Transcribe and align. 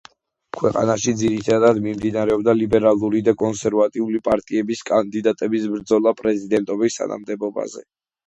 ქვეყანაში 0.59 1.11
ძირითადად 1.17 1.81
მიმდინარეობდა 1.87 2.55
ლიბერალური 2.61 3.21
და 3.27 3.35
კონსერვატიული 3.43 4.23
პარტიების 4.29 4.81
კანდიდატების 4.89 5.67
ბრძოლა 5.75 6.15
პრეზიდენტის 6.23 6.99
თანამდებობაზე. 7.03 7.85